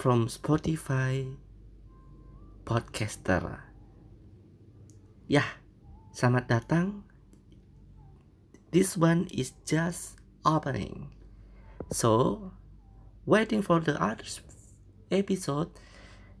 [0.00, 1.28] from Spotify
[2.64, 3.60] Podcaster.
[5.28, 5.44] Ya,
[6.16, 6.86] selamat datang.
[8.72, 11.12] This one is just opening.
[11.92, 12.40] So,
[13.28, 14.24] waiting for the other
[15.12, 15.68] episode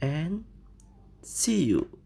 [0.00, 0.48] and
[1.20, 2.00] see you.